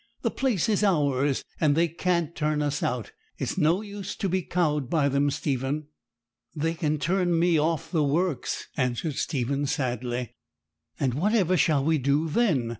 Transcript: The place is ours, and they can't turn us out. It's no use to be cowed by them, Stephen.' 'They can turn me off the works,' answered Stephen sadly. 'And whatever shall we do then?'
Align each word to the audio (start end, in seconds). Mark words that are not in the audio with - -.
The 0.23 0.31
place 0.31 0.67
is 0.67 0.83
ours, 0.83 1.45
and 1.59 1.75
they 1.75 1.87
can't 1.87 2.33
turn 2.35 2.63
us 2.63 2.81
out. 2.81 3.11
It's 3.37 3.55
no 3.55 3.81
use 3.81 4.15
to 4.15 4.27
be 4.27 4.41
cowed 4.41 4.89
by 4.89 5.07
them, 5.09 5.29
Stephen.' 5.29 5.89
'They 6.55 6.73
can 6.73 6.97
turn 6.97 7.37
me 7.37 7.59
off 7.59 7.91
the 7.91 8.03
works,' 8.03 8.65
answered 8.75 9.13
Stephen 9.17 9.67
sadly. 9.67 10.31
'And 10.99 11.13
whatever 11.13 11.55
shall 11.55 11.83
we 11.83 11.99
do 11.99 12.27
then?' 12.29 12.69